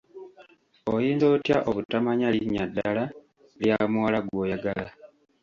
Oyinza 0.93 1.25
otya 1.35 1.57
obutamanya 1.69 2.27
linnya 2.35 2.63
ddala 2.69 3.03
lya 3.61 3.77
muwala 3.91 4.19
gw'oyagala. 4.27 4.89